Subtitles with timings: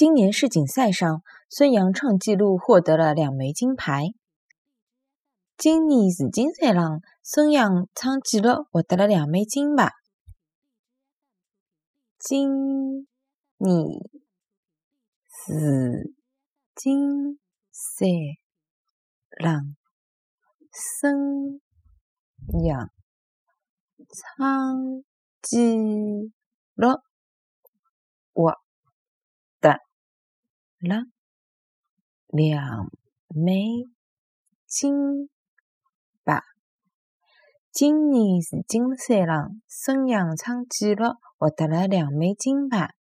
[0.00, 4.14] 今年世锦赛上，孙杨创纪录获得了两枚金牌。
[5.58, 9.92] 今年世锦赛上，孙杨创纪录获得了两枚金牌。
[12.18, 13.06] 今
[13.58, 14.00] 年
[15.28, 16.14] 世
[16.74, 17.38] 锦
[17.70, 18.06] 赛
[19.38, 19.76] 上，
[20.72, 21.60] 孙
[22.64, 22.90] 杨
[24.08, 25.04] 创
[25.42, 25.76] 纪
[26.74, 26.88] 录
[28.32, 28.54] 获。
[30.88, 31.04] 了
[32.28, 32.90] 两
[33.28, 33.84] 枚
[34.66, 35.28] 金
[36.24, 36.42] 牌。
[37.72, 42.94] 今年是金山上，孙杨创纪录获得了两枚金牌。